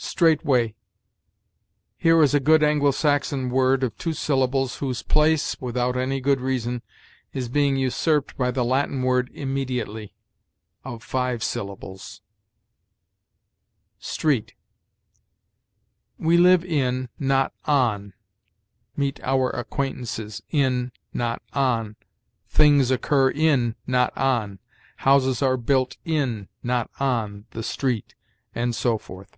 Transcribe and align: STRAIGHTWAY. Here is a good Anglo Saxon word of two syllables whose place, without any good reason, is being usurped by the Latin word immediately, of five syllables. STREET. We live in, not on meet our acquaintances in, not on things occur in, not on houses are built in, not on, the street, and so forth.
STRAIGHTWAY. 0.00 0.76
Here 1.96 2.22
is 2.22 2.32
a 2.32 2.38
good 2.40 2.62
Anglo 2.62 2.92
Saxon 2.92 3.50
word 3.50 3.82
of 3.82 3.96
two 3.98 4.12
syllables 4.12 4.76
whose 4.76 5.02
place, 5.02 5.56
without 5.60 5.96
any 5.96 6.20
good 6.20 6.40
reason, 6.40 6.82
is 7.32 7.48
being 7.48 7.76
usurped 7.76 8.36
by 8.36 8.52
the 8.52 8.64
Latin 8.64 9.02
word 9.02 9.28
immediately, 9.34 10.14
of 10.84 11.02
five 11.02 11.42
syllables. 11.42 12.20
STREET. 13.98 14.54
We 16.16 16.36
live 16.36 16.64
in, 16.64 17.08
not 17.18 17.52
on 17.64 18.14
meet 18.96 19.20
our 19.22 19.50
acquaintances 19.50 20.42
in, 20.50 20.92
not 21.12 21.42
on 21.52 21.96
things 22.48 22.92
occur 22.92 23.30
in, 23.30 23.74
not 23.84 24.16
on 24.16 24.60
houses 24.98 25.42
are 25.42 25.56
built 25.56 25.96
in, 26.04 26.48
not 26.62 26.88
on, 27.00 27.46
the 27.50 27.64
street, 27.64 28.14
and 28.54 28.74
so 28.76 28.96
forth. 28.98 29.36